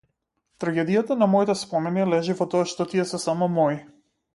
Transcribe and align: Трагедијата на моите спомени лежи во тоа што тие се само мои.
Трагедијата 0.63 1.19
на 1.19 1.29
моите 1.35 1.57
спомени 1.61 2.09
лежи 2.15 2.39
во 2.43 2.51
тоа 2.55 2.75
што 2.75 2.93
тие 2.95 3.11
се 3.15 3.25
само 3.31 3.57
мои. 3.61 3.83